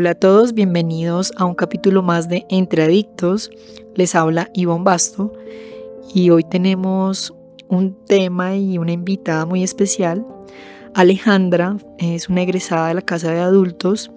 [0.00, 3.50] Hola a todos, bienvenidos a un capítulo más de Entre Adictos.
[3.96, 5.32] Les habla Ivonne Basto
[6.14, 7.34] y hoy tenemos
[7.66, 10.24] un tema y una invitada muy especial.
[10.94, 14.12] Alejandra es una egresada de la Casa de Adultos.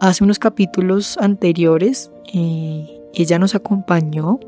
[0.00, 4.40] Hace unos capítulos anteriores eh, ella nos acompañó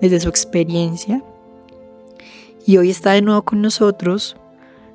[0.00, 1.20] desde su experiencia
[2.64, 4.36] y hoy está de nuevo con nosotros.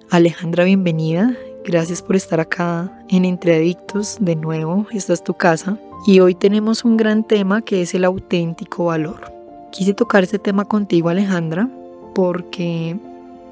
[0.09, 1.35] Alejandra, bienvenida.
[1.67, 4.87] Gracias por estar acá en Entre Adictos de nuevo.
[4.89, 5.77] Esta es tu casa.
[6.05, 9.33] Y hoy tenemos un gran tema que es el auténtico valor.
[9.73, 11.69] Quise tocar este tema contigo Alejandra
[12.15, 12.97] porque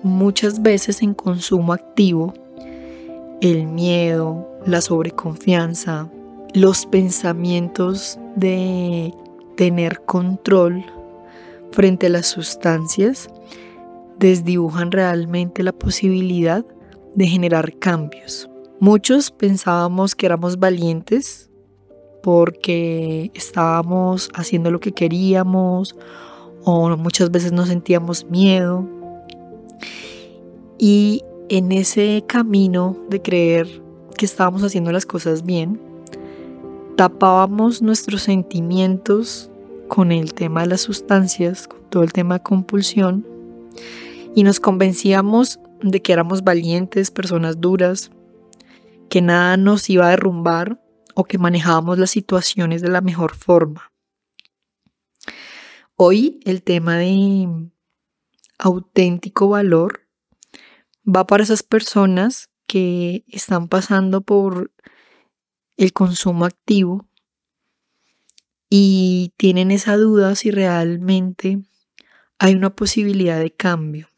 [0.01, 2.33] muchas veces en consumo activo
[3.41, 6.07] el miedo, la sobreconfianza,
[6.53, 9.13] los pensamientos de
[9.57, 10.85] tener control
[11.73, 13.27] frente a las sustancias
[14.17, 16.63] desdibujan realmente la posibilidad
[17.15, 18.49] de generar cambios.
[18.79, 21.49] Muchos pensábamos que éramos valientes
[22.21, 25.95] porque estábamos haciendo lo que queríamos
[26.63, 28.87] o muchas veces nos sentíamos miedo.
[30.77, 33.81] Y en ese camino de creer
[34.17, 35.79] que estábamos haciendo las cosas bien,
[36.95, 39.49] tapábamos nuestros sentimientos
[39.87, 43.25] con el tema de las sustancias, con todo el tema de compulsión,
[44.33, 45.59] y nos convencíamos
[45.91, 48.11] de que éramos valientes, personas duras,
[49.09, 50.81] que nada nos iba a derrumbar
[51.13, 53.91] o que manejábamos las situaciones de la mejor forma.
[55.95, 57.69] Hoy el tema de
[58.57, 60.01] auténtico valor
[61.05, 64.71] va para esas personas que están pasando por
[65.77, 67.07] el consumo activo
[68.69, 71.63] y tienen esa duda si realmente
[72.39, 74.09] hay una posibilidad de cambio.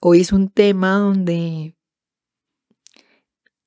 [0.00, 1.74] Hoy es un tema donde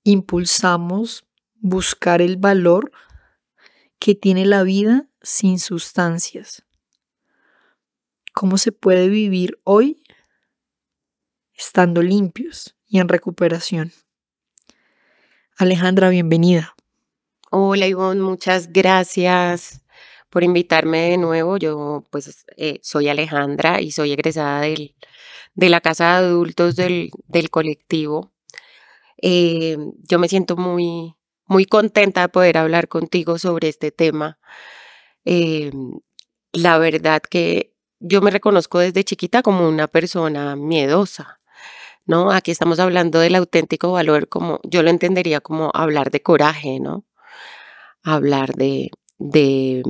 [0.05, 1.25] impulsamos
[1.55, 2.93] buscar el valor
[3.99, 6.63] que tiene la vida sin sustancias.
[8.33, 10.01] ¿Cómo se puede vivir hoy
[11.53, 13.91] estando limpios y en recuperación?
[15.57, 16.75] Alejandra, bienvenida.
[17.51, 19.81] Hola Ivonne, muchas gracias
[20.29, 21.57] por invitarme de nuevo.
[21.57, 24.95] Yo pues eh, soy Alejandra y soy egresada del
[25.53, 27.11] de la casa de adultos del,
[27.49, 28.31] colectivo.
[29.21, 29.77] Eh,
[30.09, 34.39] yo me siento muy, muy contenta de poder hablar contigo sobre este tema.
[35.25, 35.71] Eh,
[36.53, 41.39] la verdad que yo me reconozco desde chiquita como una persona miedosa,
[42.05, 42.31] ¿no?
[42.31, 47.05] Aquí estamos hablando del auténtico valor, como yo lo entendería como hablar de coraje, ¿no?
[48.03, 48.89] Hablar de,
[49.19, 49.83] de,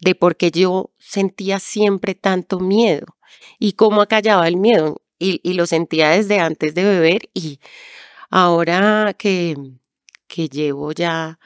[0.00, 3.06] de por qué yo sentía siempre tanto miedo
[3.58, 5.00] y cómo acallaba el miedo.
[5.18, 7.58] Y, lo sentía desde antes de beber y
[8.30, 9.56] ahora que,
[10.26, 11.38] que llevo ya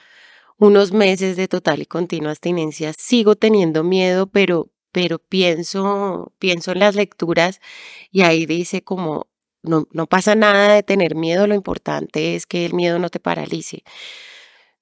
[0.58, 6.80] unos meses de total y continua abstinencia, sigo teniendo miedo, pero, pero pienso, pienso en
[6.80, 7.60] las lecturas
[8.10, 9.28] y ahí dice como,
[9.62, 13.20] no, no pasa nada de tener miedo, lo importante es que el miedo no te
[13.20, 13.84] paralice.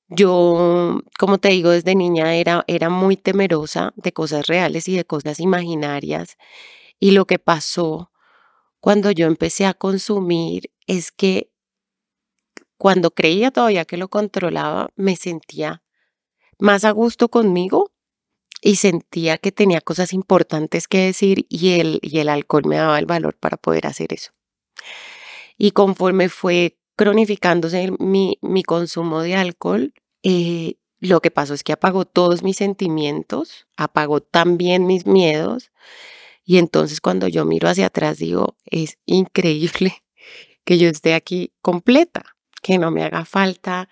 [0.09, 5.05] Yo, como te digo, desde niña era, era muy temerosa de cosas reales y de
[5.05, 6.37] cosas imaginarias
[6.99, 8.11] y lo que pasó
[8.81, 11.51] cuando yo empecé a consumir es que
[12.77, 15.83] cuando creía todavía que lo controlaba, me sentía
[16.59, 17.93] más a gusto conmigo
[18.63, 22.99] y sentía que tenía cosas importantes que decir y el, y el alcohol me daba
[22.99, 24.31] el valor para poder hacer eso.
[25.59, 31.73] Y conforme fue cronificándose mi, mi consumo de alcohol, eh, lo que pasó es que
[31.73, 35.71] apagó todos mis sentimientos, apagó también mis miedos
[36.47, 40.03] y entonces cuando yo miro hacia atrás digo, es increíble
[40.65, 43.89] que yo esté aquí completa, que no me haga falta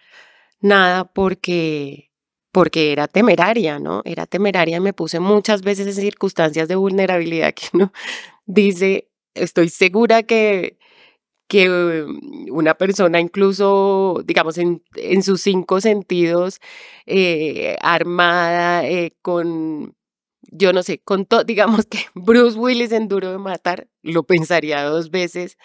[0.61, 2.11] nada porque
[2.53, 4.03] porque era temeraria, ¿no?
[4.05, 7.93] Era temeraria me puse muchas veces en circunstancias de vulnerabilidad que uno
[8.47, 10.79] dice, estoy segura que,
[11.49, 14.83] que mm, una persona incluso, digamos, en,
[15.25, 16.61] sus cinco sentidos,
[17.07, 19.97] eh, armada, eh, con
[20.51, 24.83] yo no sé, con todo, digamos que Bruce Willis en Duro de Matar, lo pensaría
[24.85, 25.59] dos veces,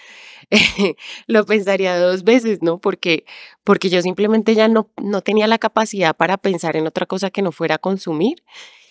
[1.28, 2.80] lo pensaría dos veces, ¿no?
[2.80, 3.26] Porque,
[3.64, 7.42] porque yo simplemente ya no, no tenía la capacidad para pensar en otra cosa que
[7.42, 8.44] no fuera consumir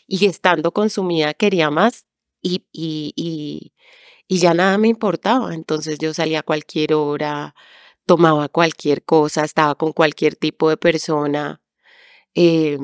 [0.07, 2.07] y estando consumida quería más
[2.43, 3.73] y, y, y,
[4.29, 5.55] y ya nada me importaba.
[5.55, 7.55] Entonces yo salía a cualquier hora,
[8.07, 11.61] tomaba cualquier cosa, estaba con cualquier tipo de persona.
[12.35, 12.79] Eh,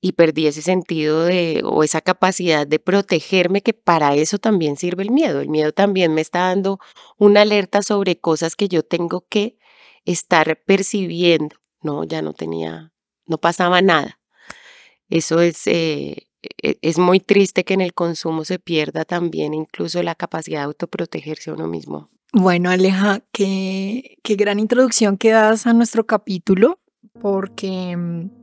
[0.00, 5.02] y perdí ese sentido de o esa capacidad de protegerme que para eso también sirve
[5.02, 5.40] el miedo.
[5.40, 6.78] El miedo también me está dando
[7.18, 9.58] una alerta sobre cosas que yo tengo que
[10.04, 11.56] estar percibiendo.
[11.82, 12.92] No, ya no tenía,
[13.26, 14.18] no pasaba nada.
[15.10, 16.28] Eso es, eh,
[16.62, 20.66] e, es muy triste que en el consumo se pierda también incluso la capacidad de
[20.66, 22.10] autoprotegerse a uno mismo.
[22.32, 26.78] Bueno, Aleja, qué, qué gran introducción que das a nuestro capítulo,
[27.20, 28.39] porque mm,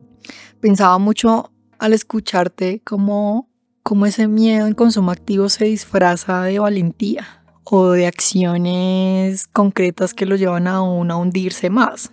[0.60, 3.50] Pensaba mucho al escucharte cómo,
[3.84, 10.26] cómo ese miedo en consumo activo se disfraza de valentía o de acciones concretas que
[10.26, 12.12] lo llevan a a hundirse más.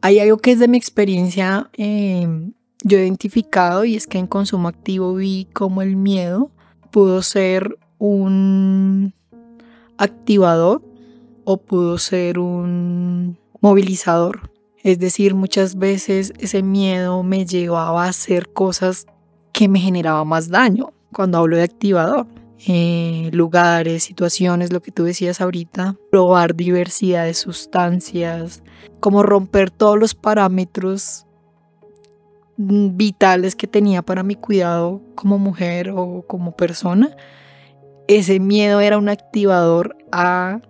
[0.00, 2.54] Hay algo que es de mi experiencia em,
[2.84, 6.50] yo he identificado y es que en consumo activo vi cómo el miedo
[6.90, 9.14] pudo ser un
[9.98, 10.82] activador
[11.44, 14.51] o pudo ser un movilizador
[14.82, 19.06] es decir, muchas veces ese miedo me llevaba a hacer cosas
[19.52, 20.92] que me generaban más daño.
[21.12, 22.26] Cuando hablo de activador,
[22.66, 28.62] eh, lugares, situaciones, lo que tú decías ahorita, probar diversidad de sustancias,
[28.98, 31.26] como romper todos los parámetros
[32.56, 37.16] vitales que tenía para mi cuidado como mujer o como persona,
[38.08, 40.60] ese miedo era un activador a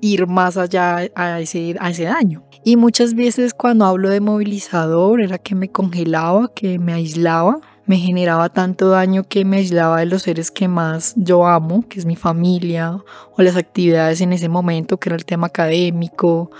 [0.00, 2.44] ir más allá a a ese daño.
[2.64, 7.96] Y muchas veces cuando hablo de movilizador era que me congelaba, que me aislaba, me
[7.96, 12.06] generaba tanto daño que me aislaba de los seres que más yo amo, que es
[12.06, 12.98] mi familia,
[13.36, 16.52] o las actividades en ese momento, que era el tema académico,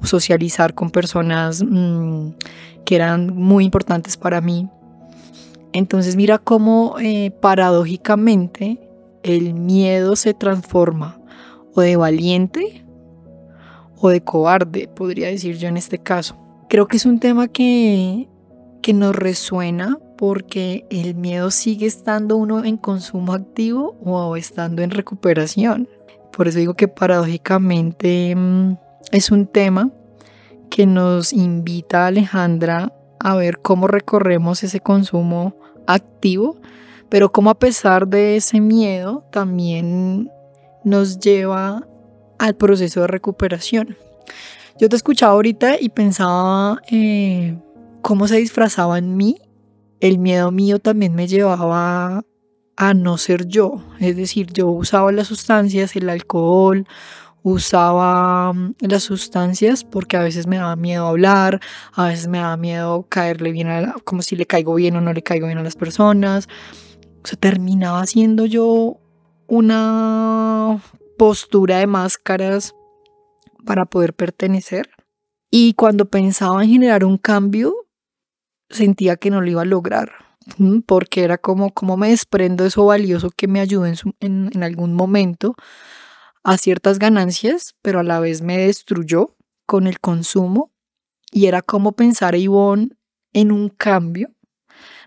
[0.00, 2.28] o socializar con personas mm,
[2.84, 4.68] que eran muy importantes para mí.
[5.72, 8.78] Entonces mira cómo eh, paradójicamente
[9.24, 11.20] el miedo se transforma
[11.74, 12.79] o de valiente
[14.00, 16.36] o de cobarde, podría decir yo en este caso.
[16.68, 18.28] Creo que es un tema que,
[18.82, 24.90] que nos resuena porque el miedo sigue estando uno en consumo activo o estando en
[24.90, 25.88] recuperación.
[26.32, 28.76] Por eso digo que paradójicamente mm,
[29.12, 29.90] es un tema
[30.70, 35.54] que nos invita a Alejandra a ver cómo recorremos ese consumo
[35.86, 36.56] activo,
[37.08, 40.30] pero cómo a pesar de ese miedo también
[40.84, 41.86] nos lleva
[42.40, 43.96] al proceso de recuperación.
[44.78, 47.58] Yo te escuchaba ahorita y pensaba eh,
[48.00, 49.38] cómo se disfrazaba en mí.
[50.00, 52.24] El miedo mío también me llevaba
[52.76, 53.82] a no ser yo.
[54.00, 56.86] Es decir, yo usaba las sustancias, el alcohol,
[57.42, 61.60] usaba mm, las sustancias porque a veces me daba miedo hablar,
[61.92, 65.12] a veces me daba miedo caerle bien, a como si le caigo bien o no
[65.12, 66.48] le caigo bien a las personas.
[67.22, 68.98] O sea, terminaba siendo yo
[69.46, 70.80] una
[71.20, 72.74] postura de máscaras
[73.66, 74.88] para poder pertenecer.
[75.50, 77.74] Y cuando pensaba en generar un cambio,
[78.70, 80.12] sentía que no lo iba a lograr,
[80.86, 84.94] porque era como, como me desprendo de eso valioso que me ayudó en, en, algún
[84.94, 85.56] momento
[86.42, 89.36] a ciertas ganancias, pero a la vez me destruyó
[89.66, 90.72] con el consumo.
[91.30, 92.96] Y era como pensar a Ivonne
[93.34, 94.30] en un cambio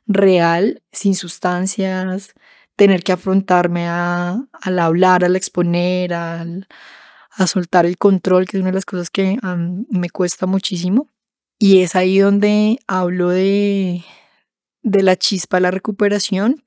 [0.06, 2.36] real, sin sustancias,
[2.76, 6.68] tener que afrontarme a, al hablar, al exponer, al,
[7.32, 9.38] a soltar el control, que es una de las cosas que
[9.90, 11.10] me cuesta muchísimo.
[11.60, 14.04] Y es ahí donde hablo de,
[14.82, 16.64] de la chispa la recuperación,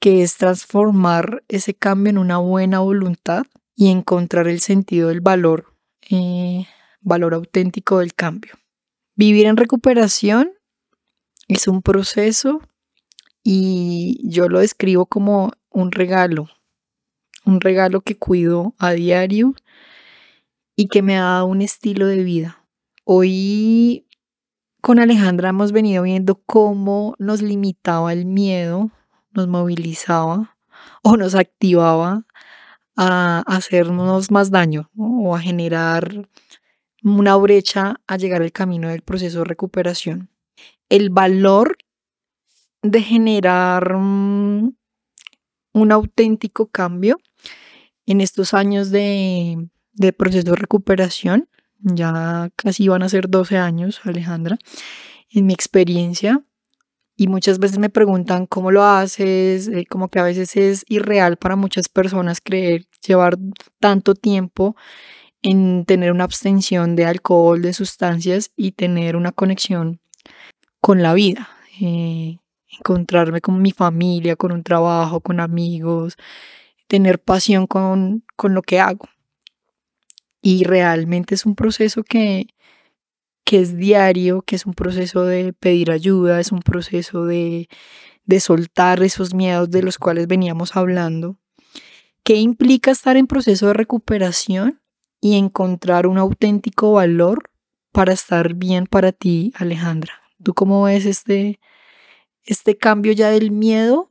[0.00, 3.44] que es transformar ese cambio en una buena voluntad
[3.74, 5.74] y encontrar el sentido del valor,
[6.10, 6.66] eh,
[7.00, 8.54] valor auténtico del cambio.
[9.14, 10.52] Vivir en recuperación
[11.48, 12.60] es un proceso
[13.42, 16.48] y yo lo describo como un regalo,
[17.44, 19.54] un regalo que cuido a diario
[20.76, 22.64] y que me ha dado un estilo de vida.
[23.04, 24.06] Hoy
[24.80, 28.90] con Alejandra hemos venido viendo cómo nos limitaba el miedo,
[29.32, 30.56] nos movilizaba
[31.02, 32.24] o nos activaba
[32.96, 36.28] a hacernos más daño o a generar
[37.02, 40.30] una brecha a llegar al camino del proceso de recuperación.
[40.88, 41.76] El valor
[42.90, 44.74] de generar mm,
[45.72, 47.18] un auténtico cambio
[48.06, 49.68] en estos años de,
[50.16, 51.48] proceso de recuperación.
[51.80, 54.58] Ya casi van a ser 12 años, Alejandra.
[55.30, 56.42] En mi experiencia,
[57.16, 61.36] y muchas veces me preguntan cómo lo haces, eh, como que a veces es irreal
[61.36, 63.36] para muchas personas creer llevar
[63.80, 64.76] tanto tiempo
[65.42, 70.00] en tener una abstención de alcohol, de sustancias y tener una conexión
[70.80, 71.48] con la vida,
[71.80, 72.38] eh,
[72.78, 76.16] encontrarme con mi familia, con un trabajo, con amigos,
[76.86, 79.08] tener pasión con, con lo que hago.
[80.40, 82.46] Y realmente es un proceso que,
[83.44, 87.68] que es diario, que es un proceso de pedir ayuda, es un proceso de,
[88.24, 91.36] de soltar esos miedos de los cuales veníamos hablando.
[92.22, 94.80] ¿Qué implica estar en proceso de recuperación
[95.20, 97.50] y encontrar un auténtico valor
[97.90, 100.12] para estar bien para ti, Alejandra?
[100.42, 101.58] ¿Tú cómo ves este,
[102.48, 104.10] este cambio ya del miedo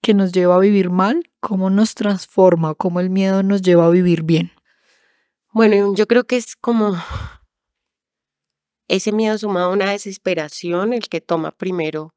[0.00, 1.30] que nos lleva a vivir mal?
[1.40, 2.74] ¿Cómo nos transforma?
[2.74, 4.52] ¿Cómo el miedo nos lleva a vivir bien?
[5.52, 6.96] Bueno, yo creo que es como
[8.86, 12.14] ese miedo sumado a una desesperación, el que toma primero,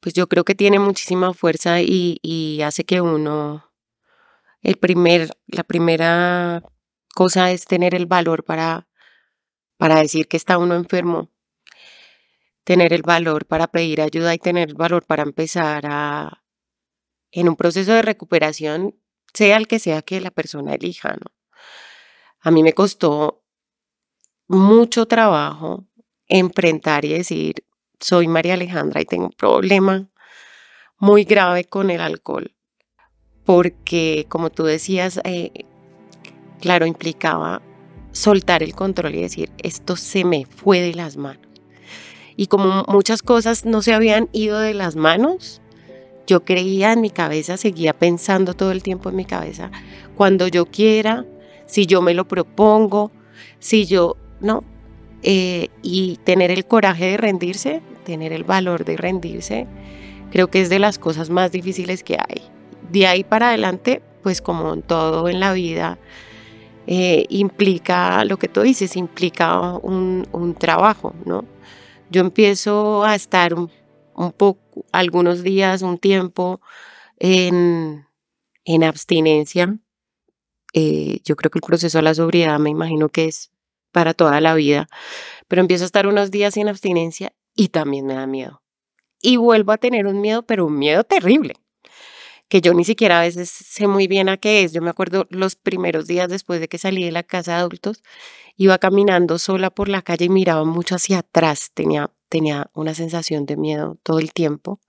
[0.00, 3.72] pues yo creo que tiene muchísima fuerza y, hace que uno,
[4.62, 6.62] el primer, la primera
[7.14, 8.88] cosa es tener el valor para,
[9.76, 11.30] para decir que está uno enfermo,
[12.66, 16.42] tener el valor para pedir ayuda y tener el valor para empezar a,
[17.30, 18.96] en un proceso de recuperación,
[19.32, 21.32] sea el que sea que la persona elija, ¿no?
[22.40, 23.44] A mí me costó
[24.48, 25.86] mucho trabajo
[26.26, 27.64] enfrentar y decir,
[28.00, 30.08] soy María Alejandra y tengo un problema
[30.98, 32.50] muy grave con el alcohol,
[33.44, 35.52] porque como tú decías, eh,
[36.60, 37.62] claro, implicaba
[38.10, 41.45] soltar el control y decir, esto se me fue de las manos.
[42.36, 45.62] Y como muchas cosas no se habían ido de las manos,
[46.26, 49.70] yo creía en mi cabeza, seguía pensando todo el tiempo en mi cabeza,
[50.16, 51.24] cuando yo quiera,
[51.66, 53.12] si yo me lo propongo,
[53.58, 54.64] si yo ¿no?
[55.22, 59.66] Eh, y tener el coraje de rendirse, tener el valor de rendirse,
[60.30, 62.42] creo que es de las cosas más difíciles que hay.
[62.90, 65.98] De ahí para adelante, pues como en todo en la vida,
[66.86, 71.44] eh, implica lo que tú dices, implica un, trabajo, ¿no?
[72.10, 73.70] Yo empiezo a estar un,
[74.36, 76.60] poco, algunos días, un tiempo
[77.18, 78.06] en,
[78.64, 79.78] en abstinencia.
[80.72, 83.50] Eh, yo creo que el proceso a la sobriedad me imagino que es
[83.92, 84.88] para toda la vida,
[85.48, 88.62] pero empiezo a estar unos días sin abstinencia y también me da miedo.
[89.22, 91.54] Y vuelvo a tener un miedo, pero un miedo terrible,
[92.48, 94.72] que yo ni siquiera a veces sé muy bien a qué es.
[94.72, 98.02] Yo me acuerdo los primeros días después de que salí de la casa de adultos,
[98.56, 103.46] iba caminando sola por la calle y miraba mucho hacia atrás, tenía, tenía una sensación
[103.46, 104.80] de miedo todo el tiempo,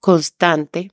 [0.00, 0.90] constante,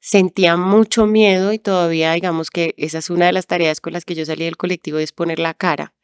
[0.00, 4.04] sentía mucho miedo y todavía digamos que esa es una de las tareas con las
[4.04, 5.94] que yo salí del colectivo, es poner la cara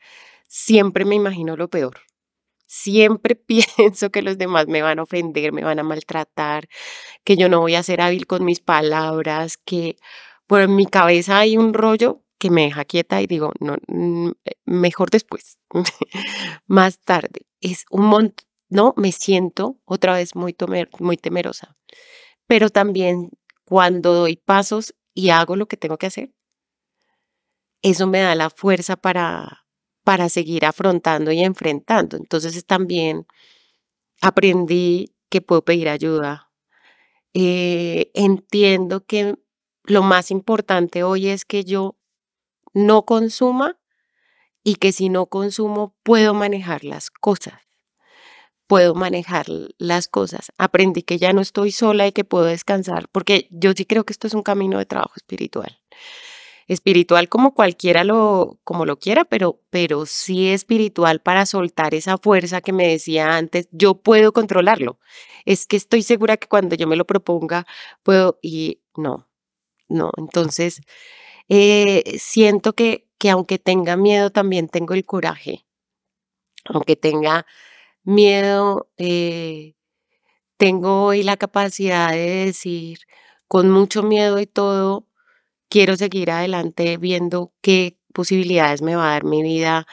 [0.53, 2.03] siempre me imagino lo peor.
[2.75, 3.37] Siempre
[3.77, 6.69] pienso que los demás me van a ofender, me van a maltratar,
[7.23, 9.97] que yo no voy a ser hábil con mis palabras, que
[10.47, 14.31] por en mi cabeza hay un rollo que me deja quieta y digo, no, mm,
[14.47, 15.59] eh, mejor después,
[16.67, 17.43] más tarde.
[17.61, 20.57] Es un montón, no, me siento otra vez muy,
[20.99, 21.77] muy temerosa.
[22.47, 23.31] Pero también
[23.67, 26.33] cuando doy pasos y hago lo que tengo que hacer,
[27.83, 29.62] eso me da la fuerza para
[30.05, 32.17] para seguir afrontando y enfrentando.
[32.17, 33.27] Entonces también
[34.21, 36.51] aprendí que puedo pedir ayuda.
[37.35, 39.37] Eh, entiendo que
[39.85, 41.97] lo más importante hoy es que yo
[42.75, 43.79] no consuma
[44.65, 47.55] y que si no consumo puedo manejar las cosas.
[48.67, 49.47] Puedo manejar
[49.79, 50.53] las cosas.
[50.57, 54.13] Aprendí que ya no estoy sola y que puedo descansar, porque yo sí creo que
[54.13, 55.79] esto es un camino de trabajo espiritual
[56.73, 62.61] espiritual como cualquiera lo, como lo quiera, pero, pero sí espiritual para soltar esa fuerza
[62.61, 64.99] que me decía antes, yo puedo controlarlo.
[65.45, 67.67] Es que estoy segura que cuando yo me lo proponga,
[68.03, 69.29] puedo, y no,
[69.89, 70.11] no.
[70.19, 70.83] Entonces,
[71.49, 75.67] eh, siento que, que aunque tenga miedo, también tengo el coraje.
[76.67, 77.47] Aunque tenga
[78.05, 79.75] miedo, eh,
[80.57, 83.01] tengo hoy la capacidad de decir,
[83.49, 85.07] con mucho miedo y todo,
[85.73, 89.87] quiero seguir adelante viendo qué posibilidades me va a dar mi vida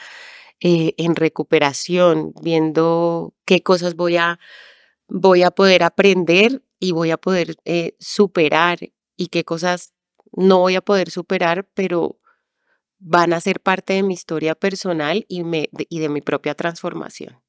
[0.60, 4.38] eh, en recuperación, viendo qué cosas voy a,
[5.08, 8.78] voy a poder aprender y voy a poder eh, superar
[9.16, 9.94] y qué cosas
[10.32, 12.18] no voy a poder superar, pero
[12.98, 17.40] van a ser parte de mi historia personal y, me, y de mi propia transformación.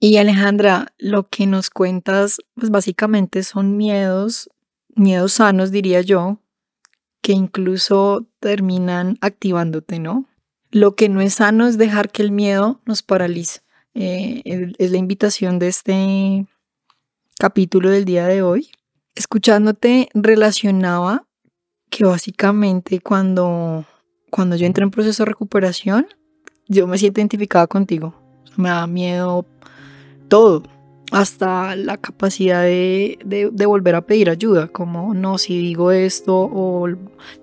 [0.00, 4.50] Y Alejandra, lo que nos cuentas, pues básicamente son miedos,
[4.96, 6.40] miedos sanos, diría yo,
[7.20, 10.26] que incluso terminan activándote, ¿no?
[10.70, 13.60] Lo que no es sano es dejar que el miedo nos paralice.
[13.94, 16.46] Eh, es la invitación de este
[17.38, 18.70] capítulo del día de hoy.
[19.14, 21.26] Escuchándote relacionaba
[21.90, 23.84] que básicamente cuando,
[24.30, 26.06] cuando yo entré en proceso de recuperación,
[26.68, 28.14] yo me siento identificada contigo.
[28.56, 29.46] me da miedo
[30.28, 30.62] todo,
[31.10, 36.86] hasta la capacidad de, de, volver a pedir ayuda, como no, si digo esto o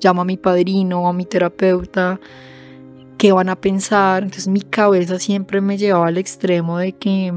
[0.01, 2.19] llamo a mi padrino o a mi terapeuta,
[3.17, 4.23] ¿qué van a pensar?
[4.23, 7.33] Entonces mi cabeza siempre me llevaba al extremo de que,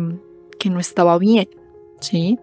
[0.59, 1.49] que no estaba bien,
[2.01, 2.39] ¿sí?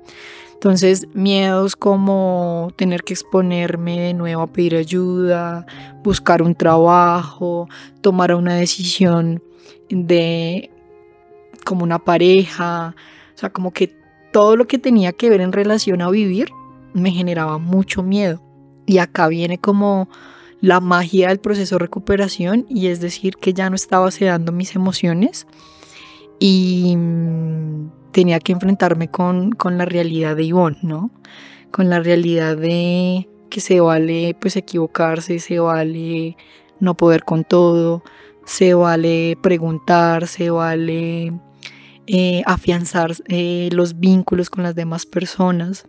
[0.56, 5.66] Entonces, miedos como tener que exponerme de nuevo a pedir ayuda,
[6.04, 7.68] buscar un trabajo,
[8.02, 9.44] tomar una decisión
[9.90, 10.72] de
[11.66, 12.96] como una pareja,
[13.36, 13.96] o sea, como que
[14.32, 16.50] todo lo que tenía que ver en relación a vivir
[16.94, 18.42] me generaba mucho miedo.
[18.86, 20.10] Y acá viene como
[20.62, 24.76] la magia del proceso de recuperación y es decir que ya no estaba sedando mis
[24.76, 25.48] emociones
[26.40, 26.98] y
[28.12, 31.12] tenía que enfrentarme con, con la realidad de Ivonne, ¿no?
[31.72, 36.38] Con la realidad de que se vale pues equivocarse, se vale
[36.80, 38.04] no poder con todo,
[38.46, 41.34] se vale preguntar, se vale
[42.08, 45.88] eh, afianzar eh, los vínculos con las demás personas.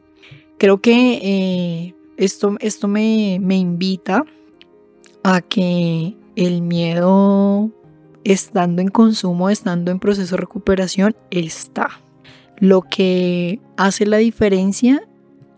[0.58, 4.25] Creo que eh, esto, esto me, me invita
[5.23, 7.70] a que el miedo
[8.25, 12.00] estando en consumo, estando en proceso de recuperación, está.
[12.58, 15.06] Lo que hace la diferencia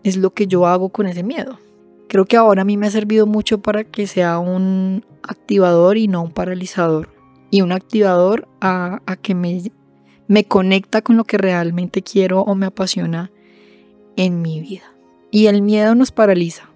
[0.03, 1.59] es lo que yo hago con ese miedo.
[2.07, 6.07] Creo que ahora a mí me ha servido mucho para que sea un activador y
[6.07, 7.09] no un paralizador.
[7.51, 9.71] Y un activador a, que me,
[10.29, 13.31] me conecta con lo que realmente quiero o me apasiona
[14.15, 14.93] en mi vida.
[15.31, 16.69] Y el miedo nos paraliza.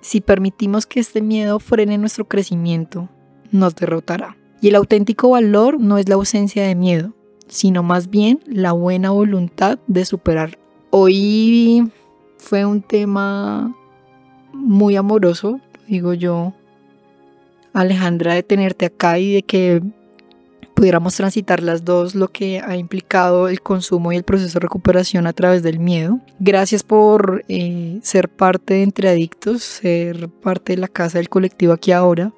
[0.00, 3.08] Si permitimos que este miedo frene nuestro crecimiento,
[3.50, 4.36] nos derrotará.
[4.60, 7.14] Y el auténtico valor no es la ausencia de miedo,
[7.48, 10.56] sino más bien la buena voluntad de superar.
[10.90, 11.90] Hoy
[12.36, 13.74] fue un tema
[14.52, 16.54] muy amoroso, digo yo,
[17.72, 19.82] Alejandra, de tenerte acá y de que
[20.78, 25.26] pudiéramos transitar las dos, lo que ha implicado el consumo y el proceso de recuperación
[25.26, 26.20] a través del miedo.
[26.38, 31.72] Gracias por eh, ser parte de Entre Adictos, ser parte de la casa del colectivo
[31.72, 32.32] aquí ahora,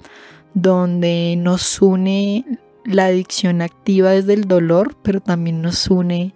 [0.54, 2.46] donde nos une
[2.86, 6.34] la adicción activa desde el dolor, pero también nos une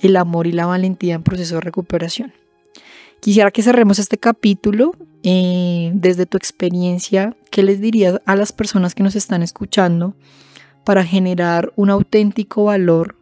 [0.00, 2.32] el amor y la valentía en proceso de recuperación.
[3.20, 7.36] Quisiera que cerremos este capítulo eh, desde tu experiencia.
[7.50, 10.16] ¿Qué les dirías a las personas que nos están escuchando
[10.84, 13.16] para generar un auténtico valor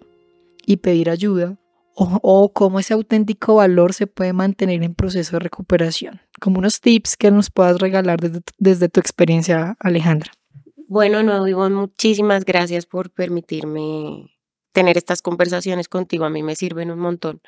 [0.67, 1.59] y pedir ayuda?
[1.95, 6.23] O, cómo ese auténtico valor se puede mantener en proceso de recuperación.
[6.41, 10.33] Como unos tips que nos puedas regalar desde, desde tu experiencia, Alejandra.
[10.89, 14.33] Bueno, nuevo Ivonne, muchísimas gracias por permitirme
[14.73, 16.25] tener estas conversaciones contigo.
[16.25, 17.43] A mí me sirven un montón.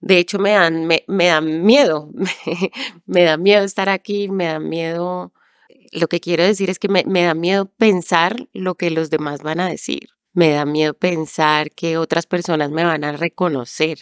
[0.00, 2.10] De hecho, me dan, me, dan miedo,
[3.06, 5.32] me da miedo estar aquí, me da miedo,
[5.92, 9.42] lo que quiero decir es que me, me da miedo pensar lo que los demás
[9.42, 10.10] van a decir.
[10.32, 13.98] Me da miedo pensar que otras personas me van a reconocer.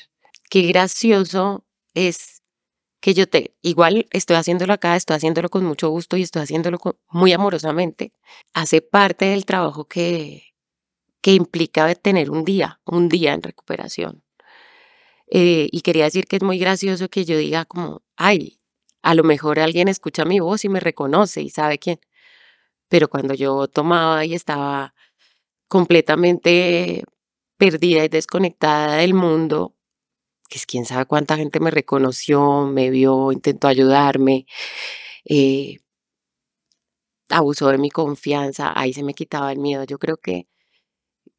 [0.51, 2.43] Qué gracioso es
[3.01, 6.79] que yo te, igual estoy haciéndolo acá, estoy haciéndolo con mucho gusto y estoy haciéndolo
[7.11, 8.13] muy amorosamente,
[8.55, 10.55] hace parte del trabajo que,
[11.21, 14.25] que implica tener un día, un día en recuperación.
[15.31, 18.58] Eh, y quería decir que es muy gracioso que yo diga como, ay,
[19.03, 22.01] a lo mejor alguien escucha mi voz y me reconoce y sabe quién.
[22.89, 24.95] Pero cuando yo tomaba y estaba
[25.69, 27.05] completamente
[27.59, 29.75] perdida y desconectada del mundo,
[30.49, 34.47] que es quién sabe cuánta gente me reconoció, me vio, intentó ayudarme,
[35.27, 35.79] eh,
[37.29, 39.85] abusó de mi confianza, ahí se me quitaba el miedo.
[39.85, 40.47] Yo creo que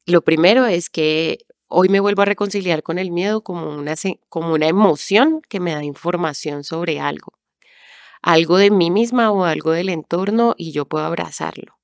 [0.06, 3.94] lo primero es que hoy me vuelvo a reconciliar con el miedo como una,
[4.28, 7.32] como una emoción que me da información sobre algo,
[8.22, 11.78] algo de mí misma o algo del entorno y yo puedo abrazarlo.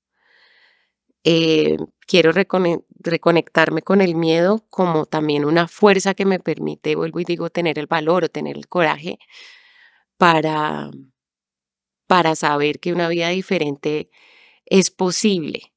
[1.25, 7.25] Eh, quiero reconectarme con el miedo como también una fuerza que me permite, vuelvo y
[7.25, 9.18] digo, tener el valor o tener el coraje
[10.18, 10.90] para,
[12.07, 14.11] para saber que una vida diferente
[14.66, 15.72] es posible.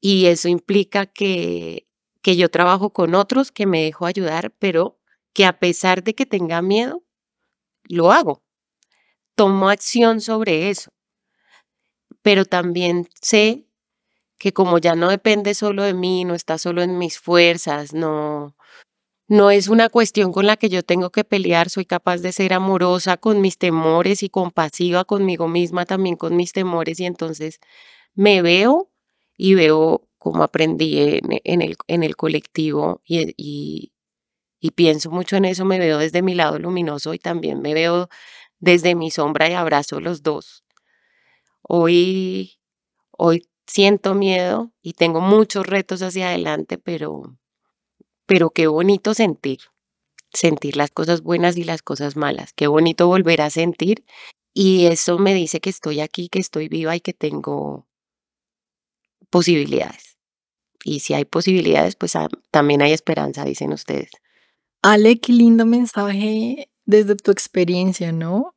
[0.00, 1.88] Y eso implica que,
[2.22, 4.98] que yo trabajo con otros, que me dejo ayudar, pero
[5.34, 7.02] que a pesar de que tenga miedo,
[7.84, 8.42] lo hago.
[9.38, 10.90] Tomo acción sobre eso.
[12.22, 13.68] Pero también sé
[14.36, 18.56] que como ya no depende solo de mí, no está solo en mis fuerzas, no,
[19.28, 22.52] no es una cuestión con la que yo tengo que pelear, soy capaz de ser
[22.52, 27.60] amorosa con mis temores y compasiva conmigo misma, también con mis temores, y entonces
[28.14, 28.90] me veo
[29.36, 33.92] y veo cómo aprendí en, el, en el, colectivo y,
[34.60, 38.08] y pienso mucho en eso, me veo desde mi lado luminoso y también me veo
[38.60, 40.64] desde mi sombra y abrazo los dos.
[41.62, 42.58] Hoy,
[43.10, 47.38] hoy siento miedo y tengo muchos retos hacia adelante, pero,
[48.26, 49.60] pero qué bonito sentir,
[50.32, 54.04] sentir las cosas buenas y las cosas malas, qué bonito volver a sentir
[54.54, 57.86] y eso me dice que estoy aquí, que estoy viva y que tengo
[59.30, 60.16] posibilidades.
[60.84, 64.10] Y si hay posibilidades, pues ah, también hay esperanza, dicen ustedes.
[64.82, 68.54] Ale, qué lindo mensaje desde tu experiencia, ¿no?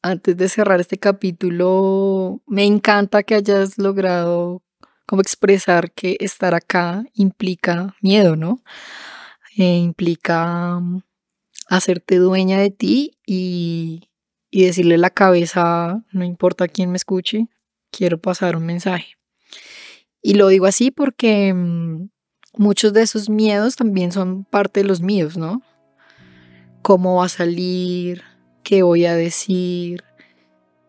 [0.00, 4.62] Antes de cerrar este capítulo, me encanta que hayas logrado
[5.06, 8.62] como expresar que estar acá implica miedo, ¿no?
[9.56, 11.02] Eh, implica mm,
[11.68, 14.08] hacerte dueña de ti y,
[14.52, 17.48] y decirle la cabeza, no importa quién me escuche,
[17.90, 19.16] quiero pasar un mensaje.
[20.22, 22.08] Y lo digo así porque mm,
[22.56, 25.60] muchos de esos miedos también son parte de los míos, ¿no?
[26.84, 28.24] ¿Cómo va a salir?
[28.62, 30.04] ¿Qué voy a decir?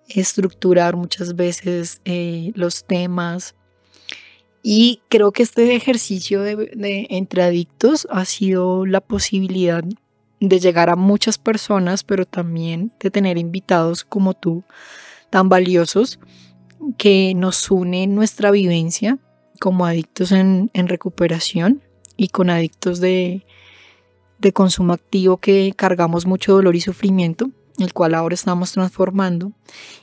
[0.10, 3.56] Estructurar muchas veces eh, los temas.
[4.62, 9.86] Y creo que este ejercicio de, entre adictos ha sido la posibilidad
[10.42, 14.66] de llegar a muchas personas, pero también de tener invitados como tú,
[15.30, 16.20] tan valiosos,
[16.98, 19.18] que nos unen nuestra vivencia
[19.62, 21.82] como adictos en, recuperación
[22.18, 23.00] y con adictos
[24.40, 29.52] de, consumo activo que cargamos mucho dolor y sufrimiento, el cual ahora estamos transformando.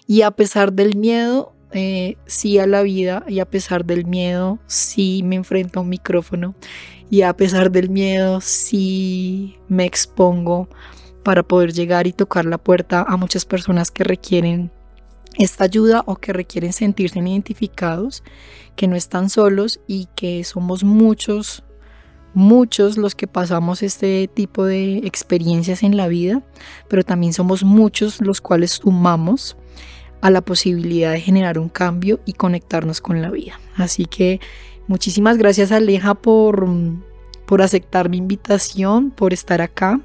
[0.07, 4.59] Y a pesar del miedo, eh, sí a la vida, y a pesar del miedo,
[4.67, 6.55] sí me enfrento a un micrófono,
[7.11, 10.69] y a pesar del miedo, sí me expongo
[11.23, 14.71] para poder llegar y tocar la puerta a muchas personas que requieren
[15.39, 18.23] esta ayuda o que requieren sentirse identificados,
[18.77, 21.65] que no están solos y que somos muchos,
[22.35, 26.43] muchos los que pasamos este tipo de experiencias en la vida,
[26.89, 29.57] pero también somos muchos los cuales sumamos
[30.21, 33.61] a la posibilidad de generar un cambio y conectarnos con la vida.
[33.77, 34.41] Así que
[34.87, 36.69] muchísimas gracias Aleja por,
[37.45, 40.01] por aceptar mi invitación, por estar acá.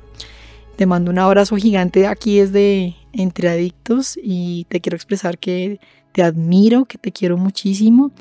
[0.75, 5.79] Te mando un abrazo gigante aquí desde Entre Adictos y te quiero expresar que
[6.11, 8.11] te admiro, que te quiero muchísimo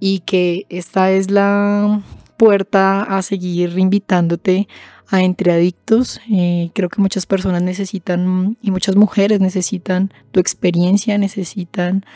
[0.00, 2.02] y que esta es la
[2.38, 4.68] puerta a seguir invitándote
[5.08, 6.20] a Entre Adictos.
[6.30, 12.06] Eh, creo que muchas personas necesitan y muchas mujeres necesitan tu experiencia, necesitan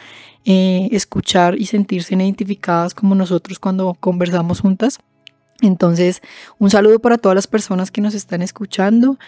[0.44, 5.00] eh, escuchar y sentirse identificadas como nosotros cuando conversamos juntas.
[5.60, 6.22] Entonces,
[6.58, 9.18] un saludo para todas las personas que nos están escuchando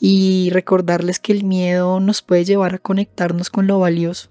[0.00, 4.30] y recordarles que el miedo nos puede llevar a conectarnos con lo valioso.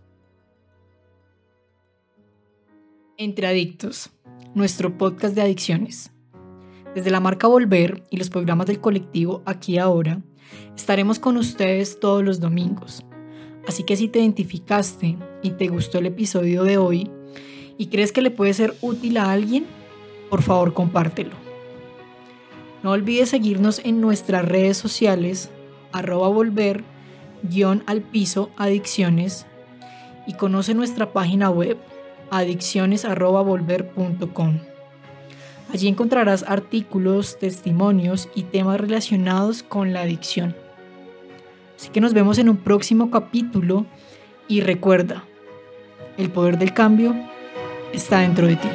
[3.17, 4.09] Entre Adictos,
[4.55, 6.10] nuestro podcast de adicciones.
[6.95, 10.21] Desde la marca Volver y los programas del colectivo Aquí Ahora,
[10.75, 13.05] estaremos con ustedes todos los domingos.
[13.67, 17.09] Así que si te identificaste y te gustó el episodio de hoy
[17.77, 19.65] y crees que le puede ser útil a alguien,
[20.29, 21.31] por favor compártelo.
[22.83, 25.49] No olvides seguirnos en nuestras redes sociales,
[25.93, 26.83] arroba volver,
[27.43, 29.45] guion al piso, adicciones,
[30.27, 31.77] y conoce nuestra página web,
[32.31, 34.70] adicciones.volver.com.
[35.73, 40.55] Allí encontrarás artículos, testimonios y temas relacionados con la adicción.
[41.77, 43.85] Así que nos vemos en un próximo capítulo
[44.47, 45.23] y recuerda,
[46.17, 47.15] el poder del cambio
[47.93, 48.67] está dentro de ti.